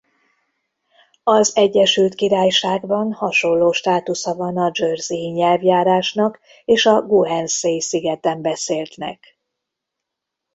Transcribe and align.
Az 1.23 1.55
Egyesült 1.55 2.15
Királyságban 2.15 3.13
hasonló 3.13 3.71
státusza 3.71 4.35
van 4.35 4.57
a 4.57 4.71
jersey-i 4.79 5.27
nyelvjárásnak 5.31 6.39
és 6.65 6.85
a 6.85 7.01
Guernsey-szigeten 7.01 8.41
beszéltnek. 8.41 9.37